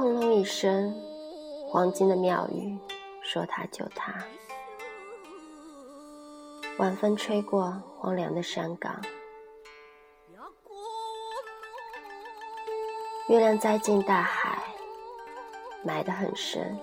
[0.00, 0.94] 轰隆一声，
[1.68, 2.74] 黄金的庙宇，
[3.22, 4.14] 说他就他。
[6.78, 8.98] 晚风吹过荒凉的山岗，
[13.28, 14.62] 月亮栽进大海，
[15.84, 16.78] 埋得很深。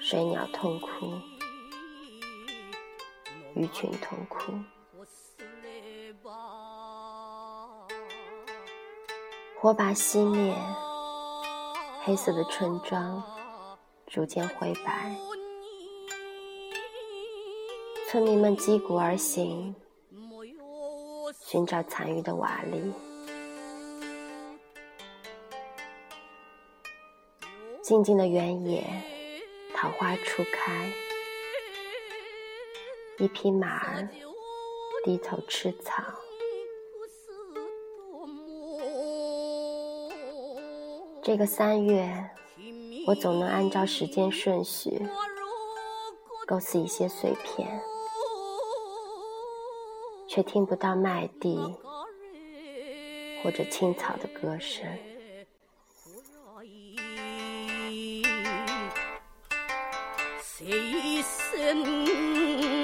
[0.00, 0.88] 水鸟痛哭，
[3.54, 4.52] 鱼群痛哭。
[9.62, 10.56] 火把熄灭，
[12.02, 13.22] 黑色的村庄
[14.06, 15.14] 逐渐灰白。
[18.08, 19.74] 村民们击鼓而行，
[21.44, 22.90] 寻找残余的瓦砾。
[27.82, 28.82] 静静的原野，
[29.74, 30.90] 桃花初开，
[33.18, 34.08] 一匹马儿
[35.04, 36.02] 低头吃草。
[41.22, 42.30] 这个三月，
[43.06, 45.06] 我总能按照时间顺序
[46.46, 47.80] 构思一些碎片，
[50.26, 51.58] 却听不到麦地
[53.42, 54.86] 或者青草的歌声。
[60.42, 62.79] 谁生？